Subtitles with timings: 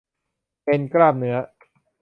[0.63, 1.37] เอ็นกล้ามเนื้อ